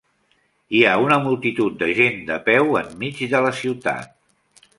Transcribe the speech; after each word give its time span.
Hi 0.77 0.79
ha 0.85 0.93
una 1.03 1.19
multitud 1.27 1.77
de 1.83 1.89
gent 1.99 2.17
de 2.31 2.39
peu 2.49 2.73
enmig 2.81 3.23
de 3.37 3.43
la 3.49 3.53
ciutat. 3.61 4.19